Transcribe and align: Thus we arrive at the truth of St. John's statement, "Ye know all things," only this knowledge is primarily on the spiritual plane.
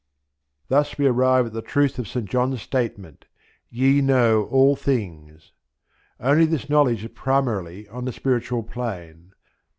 Thus 0.67 0.97
we 0.97 1.05
arrive 1.05 1.45
at 1.45 1.53
the 1.53 1.61
truth 1.61 1.99
of 1.99 2.07
St. 2.07 2.25
John's 2.27 2.59
statement, 2.63 3.27
"Ye 3.69 4.01
know 4.01 4.45
all 4.45 4.75
things," 4.75 5.51
only 6.19 6.47
this 6.47 6.67
knowledge 6.71 7.03
is 7.05 7.11
primarily 7.13 7.87
on 7.87 8.05
the 8.05 8.11
spiritual 8.11 8.63
plane. 8.63 9.33